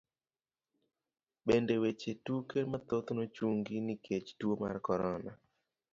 [1.45, 5.31] Bende, weche tuke mathoth nochungi nikech tuo mar korona.